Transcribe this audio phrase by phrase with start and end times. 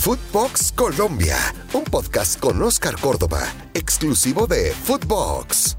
[0.00, 1.36] Footbox Colombia,
[1.72, 3.42] un podcast con Oscar Córdoba,
[3.74, 5.76] exclusivo de Footbox.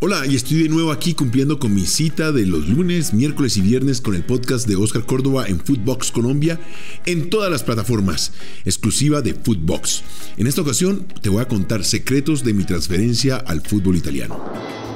[0.00, 3.62] Hola, y estoy de nuevo aquí cumpliendo con mi cita de los lunes, miércoles y
[3.62, 6.60] viernes con el podcast de Oscar Córdoba en Footbox Colombia
[7.06, 8.32] en todas las plataformas,
[8.66, 10.02] exclusiva de Footbox.
[10.36, 14.91] En esta ocasión te voy a contar secretos de mi transferencia al fútbol italiano.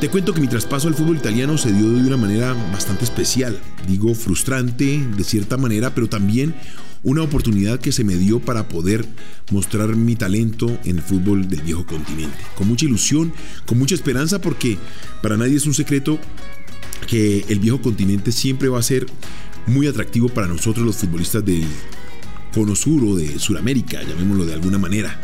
[0.00, 3.60] Te cuento que mi traspaso al fútbol italiano se dio de una manera bastante especial,
[3.86, 6.54] digo frustrante de cierta manera, pero también
[7.02, 9.06] una oportunidad que se me dio para poder
[9.50, 12.38] mostrar mi talento en el fútbol del viejo continente.
[12.54, 13.34] Con mucha ilusión,
[13.66, 14.78] con mucha esperanza, porque
[15.20, 16.18] para nadie es un secreto
[17.06, 19.04] que el viejo continente siempre va a ser
[19.66, 21.66] muy atractivo para nosotros los futbolistas del
[22.54, 25.20] cono sur o de Sudamérica, llamémoslo de alguna manera.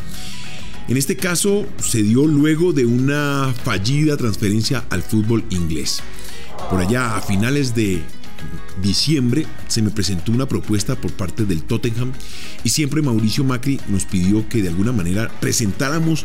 [0.88, 6.00] En este caso se dio luego de una fallida transferencia al fútbol inglés.
[6.70, 8.02] Por allá a finales de
[8.80, 12.12] diciembre se me presentó una propuesta por parte del Tottenham
[12.62, 16.24] y siempre Mauricio Macri nos pidió que de alguna manera presentáramos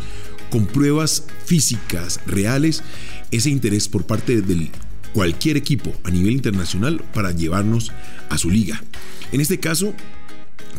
[0.51, 2.83] con pruebas físicas reales
[3.31, 4.69] ese interés por parte de
[5.13, 7.91] cualquier equipo a nivel internacional para llevarnos
[8.29, 8.83] a su liga.
[9.31, 9.93] En este caso,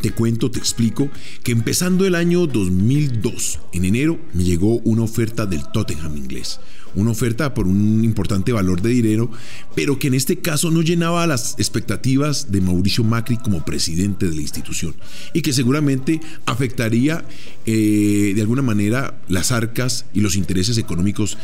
[0.02, 1.08] te cuento, te explico
[1.44, 6.60] que empezando el año 2002, en enero, me llegó una oferta del Tottenham inglés.
[6.94, 9.30] Una oferta por un importante valor de dinero,
[9.74, 14.34] pero que en este caso no llenaba las expectativas de Mauricio Macri como presidente de
[14.34, 14.94] la institución
[15.32, 17.24] y que seguramente afectaría
[17.64, 21.38] eh, de alguna manera las arcas y los intereses económicos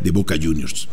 [0.00, 0.88] de Boca Juniors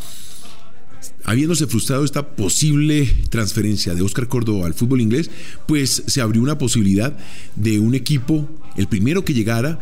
[1.24, 5.30] habiéndose frustrado esta posible transferencia de Oscar Córdoba al fútbol inglés,
[5.68, 7.18] pues se abrió una posibilidad
[7.56, 9.80] de un equipo, el primero que llegara,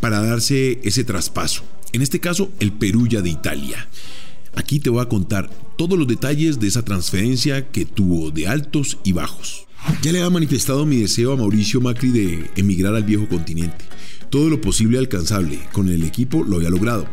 [0.00, 1.64] para darse ese traspaso.
[1.92, 3.88] En este caso, el Perugia de Italia.
[4.54, 8.98] Aquí te voy a contar todos los detalles de esa transferencia que tuvo de altos
[9.04, 9.66] y bajos.
[10.02, 13.84] Ya le había manifestado mi deseo a Mauricio Macri de emigrar al viejo continente.
[14.28, 17.06] Todo lo posible alcanzable con el equipo lo había logrado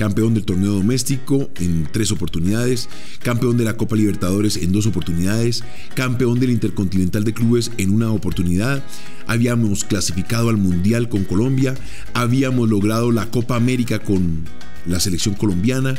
[0.00, 2.88] campeón del torneo doméstico en tres oportunidades,
[3.22, 5.62] campeón de la Copa Libertadores en dos oportunidades,
[5.92, 8.82] campeón del Intercontinental de Clubes en una oportunidad,
[9.26, 11.74] habíamos clasificado al Mundial con Colombia,
[12.14, 14.44] habíamos logrado la Copa América con
[14.86, 15.94] la selección colombiana,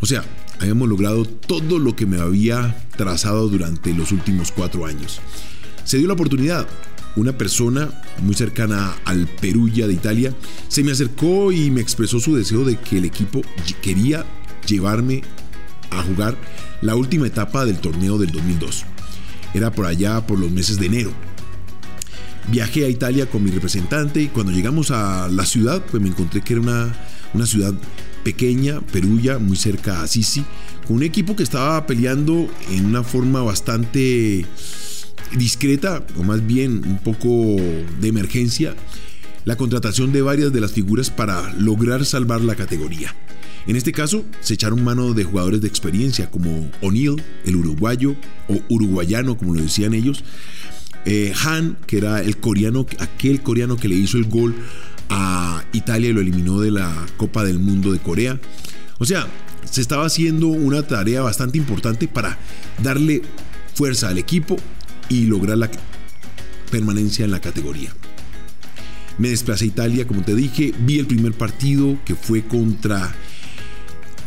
[0.00, 0.24] o sea,
[0.58, 5.20] habíamos logrado todo lo que me había trazado durante los últimos cuatro años.
[5.84, 6.66] Se dio la oportunidad,
[7.16, 7.90] una persona
[8.22, 10.34] muy cercana al Perugia de Italia
[10.68, 13.42] se me acercó y me expresó su deseo de que el equipo
[13.82, 14.24] quería
[14.66, 15.22] llevarme
[15.90, 16.36] a jugar
[16.80, 18.84] la última etapa del torneo del 2002.
[19.54, 21.12] Era por allá por los meses de enero.
[22.48, 26.40] Viajé a Italia con mi representante y cuando llegamos a la ciudad, pues me encontré
[26.40, 26.96] que era una,
[27.34, 27.74] una ciudad
[28.24, 30.44] pequeña, Perugia, muy cerca a Sisi,
[30.86, 34.46] con un equipo que estaba peleando en una forma bastante
[35.36, 37.56] discreta, o más bien un poco
[38.00, 38.74] de emergencia,
[39.44, 43.14] la contratación de varias de las figuras para lograr salvar la categoría.
[43.66, 48.16] En este caso, se echaron mano de jugadores de experiencia como O'Neill, el uruguayo
[48.48, 50.24] o uruguayano, como lo decían ellos,
[51.04, 54.54] eh, Han, que era el coreano, aquel coreano que le hizo el gol
[55.08, 58.40] a Italia y lo eliminó de la Copa del Mundo de Corea.
[58.98, 59.26] O sea,
[59.68, 62.38] se estaba haciendo una tarea bastante importante para
[62.82, 63.22] darle
[63.74, 64.56] fuerza al equipo
[65.12, 65.70] y lograr la
[66.70, 67.92] permanencia en la categoría.
[69.18, 73.14] Me desplacé a Italia, como te dije, vi el primer partido que fue contra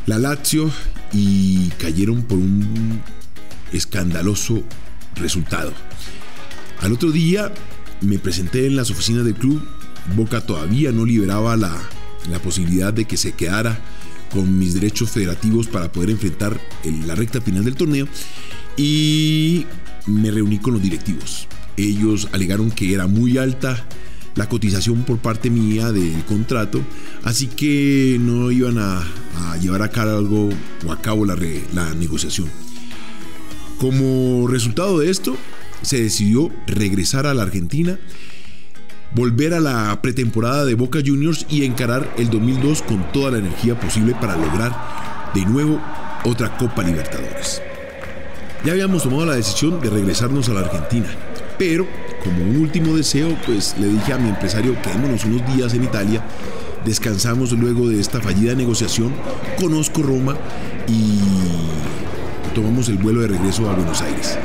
[0.05, 0.69] la Lazio
[1.11, 3.01] y cayeron por un
[3.73, 4.63] escandaloso
[5.15, 5.73] resultado.
[6.81, 7.51] Al otro día
[8.01, 9.67] me presenté en las oficinas del club.
[10.15, 11.75] Boca todavía no liberaba la,
[12.29, 13.79] la posibilidad de que se quedara
[14.31, 16.59] con mis derechos federativos para poder enfrentar
[17.07, 18.07] la recta final del torneo.
[18.77, 19.65] Y
[20.07, 21.47] me reuní con los directivos.
[21.77, 23.85] Ellos alegaron que era muy alta
[24.35, 26.81] la cotización por parte mía del contrato,
[27.23, 29.03] así que no iban a,
[29.61, 30.49] llevar a cabo
[30.85, 31.37] o a cabo la,
[31.73, 32.49] la negociación.
[33.77, 35.37] Como resultado de esto,
[35.81, 37.97] se decidió regresar a la Argentina,
[39.13, 43.79] volver a la pretemporada de Boca Juniors y encarar el 2002 con toda la energía
[43.79, 45.81] posible para lograr de nuevo
[46.25, 47.61] otra Copa Libertadores.
[48.65, 51.05] Ya habíamos tomado la decisión de regresarnos a la Argentina,
[51.59, 51.85] pero
[52.23, 56.23] como un último deseo, pues le dije a mi empresario, quedémonos unos días en Italia,
[56.83, 59.13] descansamos luego de esta fallida negociación,
[59.61, 60.35] conozco Roma
[60.87, 61.19] y
[62.55, 64.35] tomamos el vuelo de regreso a Buenos Aires.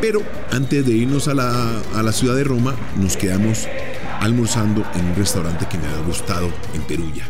[0.00, 3.68] Pero antes de irnos a la, a la ciudad de Roma, nos quedamos
[4.18, 7.24] almorzando en un restaurante que me había gustado en Perugia.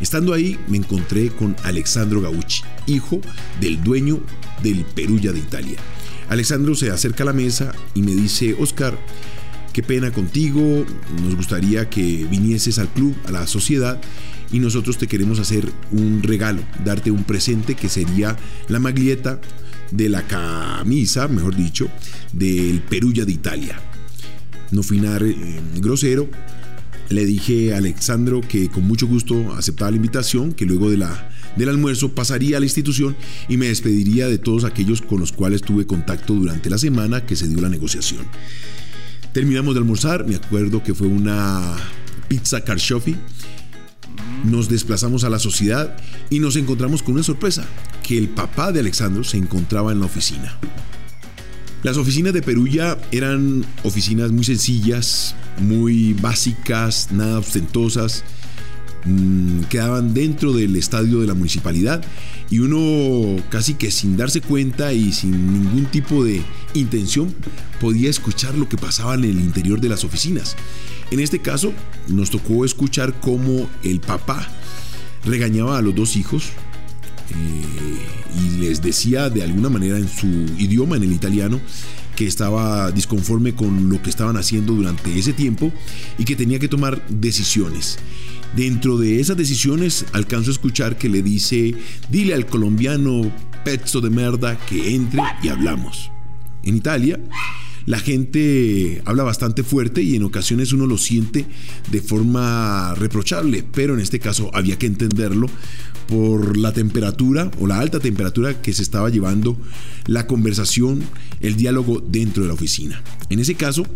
[0.00, 3.20] Estando ahí me encontré con Alexandro Gauchi, hijo
[3.60, 4.20] del dueño
[4.62, 5.78] del Perugia de Italia.
[6.28, 8.98] Alexandro se acerca a la mesa y me dice, Oscar,
[9.72, 10.84] qué pena contigo,
[11.22, 14.00] nos gustaría que vinieses al club, a la sociedad,
[14.52, 18.36] y nosotros te queremos hacer un regalo, darte un presente que sería
[18.68, 19.40] la maglieta
[19.90, 21.88] de la camisa, mejor dicho,
[22.32, 23.80] del Perugia de Italia.
[24.70, 26.28] No fui eh, grosero,
[27.10, 31.30] le dije a Alexandro que con mucho gusto aceptaba la invitación, que luego de la,
[31.56, 33.16] del almuerzo pasaría a la institución
[33.48, 37.36] y me despediría de todos aquellos con los cuales tuve contacto durante la semana que
[37.36, 38.26] se dio la negociación.
[39.32, 41.76] Terminamos de almorzar, me acuerdo que fue una
[42.28, 43.16] pizza carshofi.
[44.44, 45.96] Nos desplazamos a la sociedad
[46.30, 47.66] y nos encontramos con una sorpresa,
[48.02, 50.58] que el papá de Alexandro se encontraba en la oficina.
[51.82, 58.24] Las oficinas de Perulla eran oficinas muy sencillas, muy básicas, nada ostentosas.
[59.04, 62.04] Mm, quedaban dentro del estadio de la municipalidad
[62.50, 66.42] y uno casi que sin darse cuenta y sin ningún tipo de
[66.74, 67.32] intención
[67.80, 70.56] podía escuchar lo que pasaba en el interior de las oficinas.
[71.12, 71.72] En este caso
[72.08, 74.48] nos tocó escuchar cómo el papá
[75.24, 76.48] regañaba a los dos hijos,
[77.30, 80.26] eh, y les decía de alguna manera en su
[80.58, 81.60] idioma, en el italiano,
[82.16, 85.72] que estaba disconforme con lo que estaban haciendo durante ese tiempo
[86.18, 87.98] y que tenía que tomar decisiones.
[88.56, 91.74] Dentro de esas decisiones alcanzo a escuchar que le dice,
[92.08, 93.30] dile al colombiano
[93.64, 96.10] pezzo de merda que entre y hablamos.
[96.64, 97.20] En Italia,
[97.88, 101.46] la gente habla bastante fuerte y en ocasiones uno lo siente
[101.90, 105.46] de forma reprochable, pero en este caso había que entenderlo
[106.06, 109.56] por la temperatura o la alta temperatura que se estaba llevando
[110.06, 111.00] la conversación,
[111.40, 113.02] el diálogo dentro de la oficina.
[113.30, 113.86] En ese caso,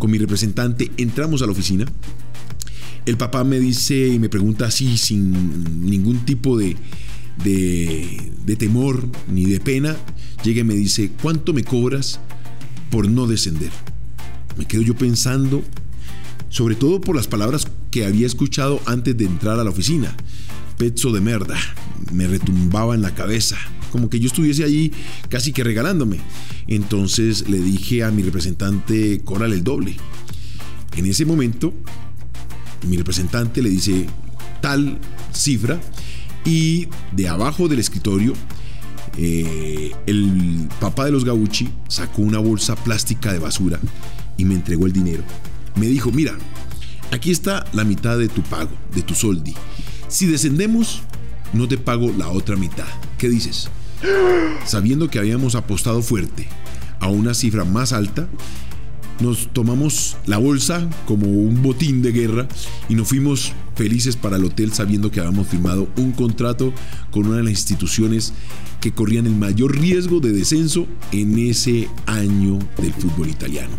[0.00, 1.86] con mi representante entramos a la oficina.
[3.06, 6.76] El papá me dice y me pregunta así sin ningún tipo de,
[7.44, 9.96] de, temor ni de pena.
[10.42, 12.18] Llega y me dice, ¿cuánto me cobras
[12.90, 13.70] por no descender.
[14.56, 15.62] Me quedo yo pensando,
[16.48, 20.14] sobre todo por las palabras que había escuchado antes de entrar a la oficina.
[20.76, 21.56] Pezzo de merda,
[22.12, 23.56] me retumbaba en la cabeza,
[23.90, 24.92] como que yo estuviese allí
[25.28, 26.18] casi que regalándome.
[26.66, 29.96] Entonces le dije a mi representante, cóbrale el doble.
[30.96, 31.72] En ese momento,
[32.86, 34.06] mi representante le dice
[34.60, 34.98] tal
[35.32, 35.80] cifra
[36.44, 38.34] y de abajo del escritorio
[39.16, 43.78] eh, el papá de los Gauchi sacó una bolsa plástica de basura
[44.36, 45.22] y me entregó el dinero.
[45.76, 46.32] Me dijo, mira,
[47.10, 49.54] aquí está la mitad de tu pago, de tu soldi.
[50.08, 51.02] Si descendemos,
[51.52, 52.86] no te pago la otra mitad.
[53.18, 53.68] ¿Qué dices?
[54.64, 56.48] Sabiendo que habíamos apostado fuerte
[57.00, 58.28] a una cifra más alta,
[59.20, 62.48] nos tomamos la bolsa como un botín de guerra
[62.88, 66.74] y nos fuimos felices para el hotel sabiendo que habíamos firmado un contrato
[67.12, 68.34] con una de las instituciones
[68.80, 73.72] que corrían el mayor riesgo de descenso en ese año del fútbol italiano.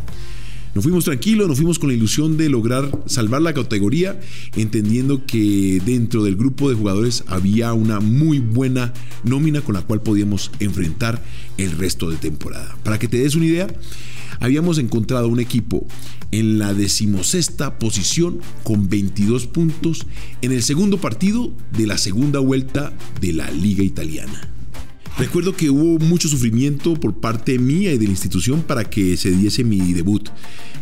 [0.73, 4.19] Nos fuimos tranquilos, nos fuimos con la ilusión de lograr salvar la categoría,
[4.55, 8.93] entendiendo que dentro del grupo de jugadores había una muy buena
[9.23, 11.21] nómina con la cual podíamos enfrentar
[11.57, 12.77] el resto de temporada.
[12.83, 13.67] Para que te des una idea,
[14.39, 15.85] habíamos encontrado un equipo
[16.31, 20.05] en la decimosexta posición con 22 puntos
[20.41, 24.58] en el segundo partido de la segunda vuelta de la Liga Italiana.
[25.19, 29.31] Recuerdo que hubo mucho sufrimiento por parte mía y de la institución para que se
[29.31, 30.29] diese mi debut.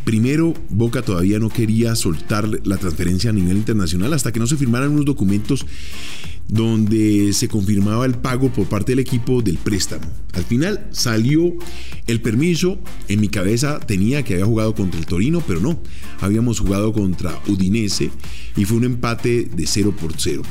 [0.06, 4.56] Primero, Boca todavía no quería soltar la transferencia a nivel internacional hasta que no se
[4.56, 5.66] firmaran unos documentos
[6.48, 10.06] donde se confirmaba el pago por parte del equipo del préstamo.
[10.34, 11.56] Al final salió
[12.06, 15.82] el permiso, en mi cabeza tenía que había jugado contra el Torino, pero no,
[16.22, 18.12] habíamos jugado contra Udinese
[18.56, 20.44] y fue un empate de 0 por 0.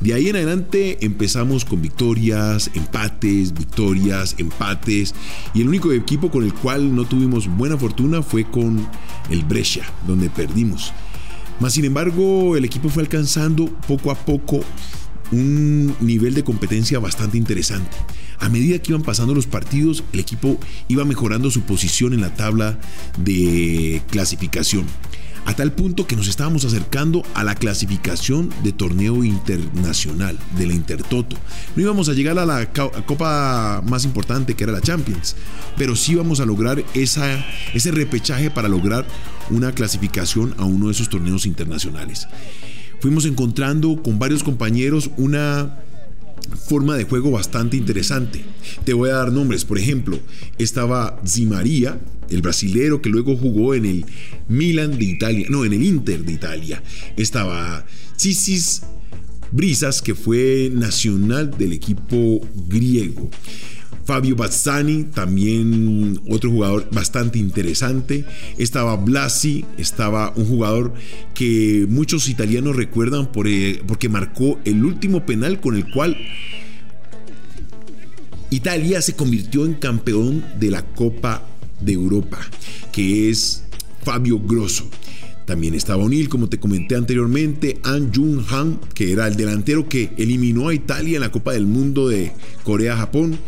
[0.00, 5.14] De ahí en adelante empezamos con victorias, empates, victorias, empates.
[5.54, 8.86] Y el único equipo con el cual no tuvimos buena fortuna fue con
[9.28, 10.92] el Brescia, donde perdimos.
[11.58, 14.60] Más sin embargo, el equipo fue alcanzando poco a poco
[15.32, 17.96] un nivel de competencia bastante interesante.
[18.38, 22.34] A medida que iban pasando los partidos, el equipo iba mejorando su posición en la
[22.34, 22.78] tabla
[23.18, 24.86] de clasificación
[25.48, 30.74] a tal punto que nos estábamos acercando a la clasificación de torneo internacional, de la
[30.74, 31.36] Intertoto.
[31.74, 35.36] No íbamos a llegar a la copa más importante que era la Champions,
[35.78, 39.06] pero sí íbamos a lograr esa, ese repechaje para lograr
[39.48, 42.28] una clasificación a uno de esos torneos internacionales.
[43.00, 45.78] Fuimos encontrando con varios compañeros una
[46.68, 48.44] forma de juego bastante interesante.
[48.84, 50.18] Te voy a dar nombres, por ejemplo,
[50.58, 54.06] estaba Zimaría, el brasilero que luego jugó en el
[54.48, 56.82] Milan de Italia, no, en el Inter de Italia.
[57.16, 58.82] Estaba Cisis
[59.50, 63.30] Brisas, que fue nacional del equipo griego.
[64.08, 68.24] Fabio Bazzani, también otro jugador bastante interesante.
[68.56, 70.94] Estaba Blasi, estaba un jugador
[71.34, 76.16] que muchos italianos recuerdan por, eh, porque marcó el último penal con el cual
[78.48, 81.46] Italia se convirtió en campeón de la Copa
[81.78, 82.38] de Europa,
[82.90, 83.62] que es
[84.02, 84.88] Fabio Grosso.
[85.44, 90.12] También estaba O'Neill, como te comenté anteriormente, An Jung Han, que era el delantero que
[90.16, 92.32] eliminó a Italia en la Copa del Mundo de
[92.64, 93.38] Corea-Japón.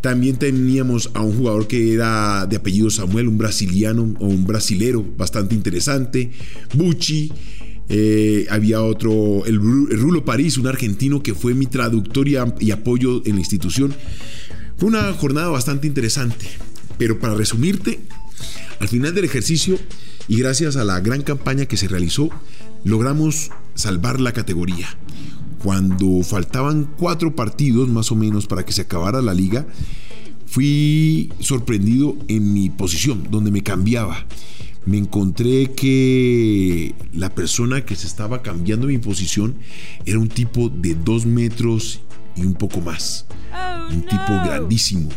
[0.00, 5.04] También teníamos a un jugador que era de apellido Samuel, un brasiliano o un brasilero
[5.16, 6.30] bastante interesante.
[6.74, 7.32] Bucci.
[7.88, 13.34] Eh, había otro, el, Rulo París, un argentino que fue mi traductor y apoyo en
[13.34, 13.94] la institución.
[14.76, 16.46] Fue una jornada bastante interesante.
[16.98, 18.00] Pero para resumirte,
[18.80, 19.78] al final del ejercicio
[20.28, 22.30] y gracias a la gran campaña que se realizó,
[22.84, 24.88] logramos salvar la categoría.
[25.62, 29.66] Cuando faltaban cuatro partidos más o menos para que se acabara la liga,
[30.46, 34.26] fui sorprendido en mi posición, donde me cambiaba.
[34.84, 39.56] Me encontré que la persona que se estaba cambiando mi posición
[40.04, 42.00] era un tipo de dos metros
[42.36, 43.26] y un poco más.
[43.52, 45.08] Oh, un tipo grandísimo.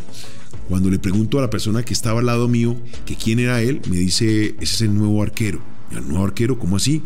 [0.68, 3.82] Cuando le pregunto a la persona que estaba al lado mío que quién era él,
[3.90, 5.60] me dice, ese es el nuevo arquero.
[5.92, 6.60] ¿El nuevo arquero?
[6.60, 7.02] ¿Cómo así?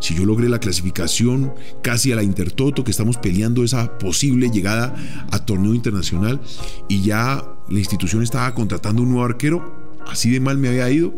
[0.00, 1.52] Si yo logré la clasificación
[1.82, 4.94] casi a la Intertoto, que estamos peleando esa posible llegada
[5.30, 6.40] a torneo internacional
[6.88, 11.14] y ya la institución estaba contratando un nuevo arquero, así de mal me había ido.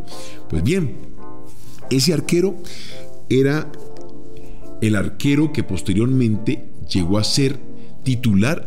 [0.49, 0.97] Pues bien,
[1.91, 2.57] ese arquero
[3.29, 3.71] era
[4.81, 7.61] el arquero que posteriormente llegó a ser
[8.03, 8.67] titular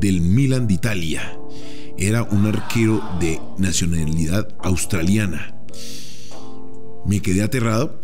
[0.00, 1.38] del Milan de Italia
[1.98, 5.56] era un arquero de nacionalidad australiana.
[7.08, 8.00] Me quedé aterrado,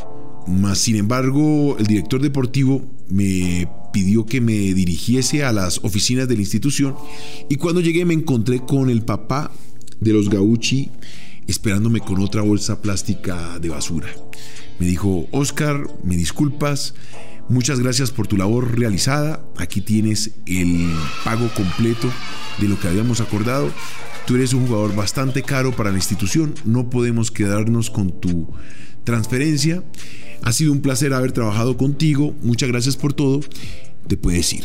[0.48, 6.34] mas sin embargo el director deportivo me pidió que me dirigiese a las oficinas de
[6.34, 6.96] la institución
[7.48, 9.52] y cuando llegué me encontré con el papá
[10.00, 10.90] de los Gauchi
[11.46, 14.08] esperándome con otra bolsa plástica de basura.
[14.78, 16.94] Me dijo, Oscar, me disculpas,
[17.48, 20.90] muchas gracias por tu labor realizada, aquí tienes el
[21.24, 22.10] pago completo
[22.58, 23.70] de lo que habíamos acordado.
[24.26, 28.48] Tú eres un jugador bastante caro para la institución, no podemos quedarnos con tu
[29.04, 29.82] transferencia.
[30.42, 33.40] Ha sido un placer haber trabajado contigo, muchas gracias por todo,
[34.06, 34.64] te puedes ir.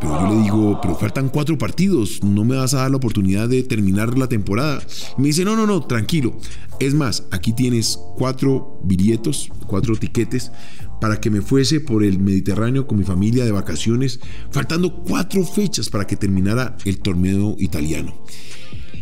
[0.00, 3.48] Pero yo le digo, pero faltan cuatro partidos, no me vas a dar la oportunidad
[3.48, 4.82] de terminar la temporada.
[5.16, 6.38] me dice, no, no, no, tranquilo.
[6.80, 10.52] Es más, aquí tienes cuatro billetos, cuatro tiquetes
[11.00, 14.20] para que me fuese por el Mediterráneo con mi familia de vacaciones,
[14.50, 18.22] faltando cuatro fechas para que terminara el torneo italiano.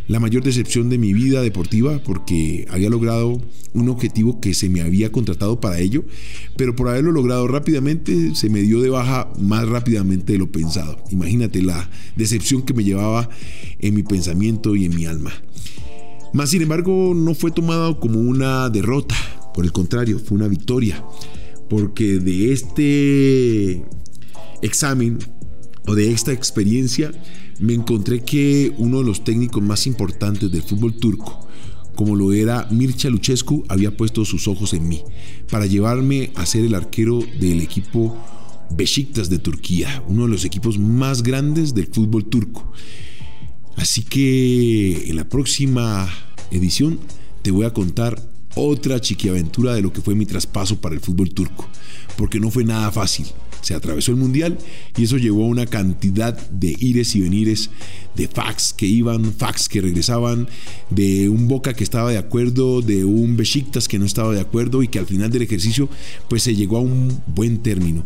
[0.07, 3.41] La mayor decepción de mi vida deportiva porque había logrado
[3.73, 6.05] un objetivo que se me había contratado para ello,
[6.57, 10.99] pero por haberlo logrado rápidamente se me dio de baja más rápidamente de lo pensado.
[11.11, 13.31] Imagínate la decepción que me llevaba
[13.79, 15.33] en mi pensamiento y en mi alma.
[16.33, 19.15] Más sin embargo, no fue tomado como una derrota,
[19.55, 21.03] por el contrario, fue una victoria
[21.69, 23.85] porque de este
[24.63, 25.19] examen
[25.87, 27.13] o de esta experiencia
[27.61, 31.47] me encontré que uno de los técnicos más importantes del fútbol turco,
[31.95, 35.03] como lo era Mircha Luchescu, había puesto sus ojos en mí
[35.51, 38.17] para llevarme a ser el arquero del equipo
[38.71, 42.73] Besiktas de Turquía, uno de los equipos más grandes del fútbol turco.
[43.77, 46.09] Así que en la próxima
[46.51, 46.99] edición
[47.43, 48.21] te voy a contar
[48.55, 51.69] otra chiquiaventura de lo que fue mi traspaso para el fútbol turco,
[52.17, 53.27] porque no fue nada fácil.
[53.65, 54.59] Se atravesó el mundial
[54.95, 57.71] y eso llevó a una cantidad de ires y venires,
[58.15, 60.49] de fax que iban, fax que regresaban,
[60.91, 64.83] de un Boca que estaba de acuerdo, de un Besiktas que no estaba de acuerdo
[64.83, 65.89] y que al final del ejercicio
[66.29, 68.05] pues se llegó a un buen término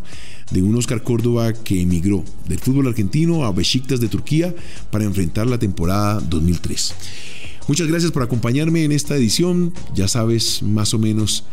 [0.49, 4.55] de un Oscar Córdoba que emigró del fútbol argentino a Besiktas de Turquía
[4.91, 6.95] para enfrentar la temporada 2003.
[7.67, 9.73] Muchas gracias por acompañarme en esta edición.
[9.93, 11.43] Ya sabes más o menos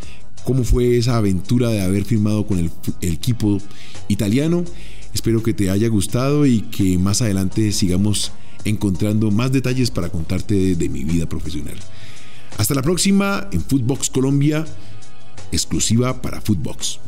[0.47, 3.59] cómo fue esa aventura de haber firmado con el, equipo
[4.07, 4.65] italiano.
[5.13, 8.31] Espero que te haya gustado y que más adelante sigamos
[8.65, 11.75] encontrando más detalles para contarte de, mi vida profesional.
[12.59, 14.65] Hasta la próxima en Footbox Colombia,
[15.51, 17.01] exclusiva para Footbox.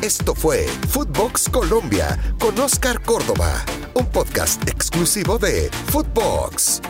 [0.00, 6.80] Esto fue Footbox Colombia con Oscar Córdoba, un podcast exclusivo de Footbox.